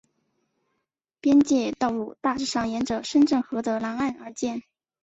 [1.19, 4.63] 边界道路大致上沿着深圳河的南岸而建。